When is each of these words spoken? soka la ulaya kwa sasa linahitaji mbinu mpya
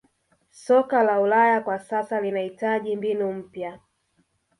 soka 0.49 1.03
la 1.03 1.19
ulaya 1.19 1.61
kwa 1.61 1.79
sasa 1.79 2.21
linahitaji 2.21 2.95
mbinu 2.95 3.33
mpya 3.33 3.79